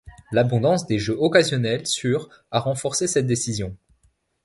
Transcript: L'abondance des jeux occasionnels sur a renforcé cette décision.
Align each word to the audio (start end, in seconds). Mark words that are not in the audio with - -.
L'abondance 0.31 0.87
des 0.87 0.97
jeux 0.97 1.15
occasionnels 1.19 1.85
sur 1.85 2.27
a 2.49 2.59
renforcé 2.59 3.05
cette 3.05 3.27
décision. 3.27 3.77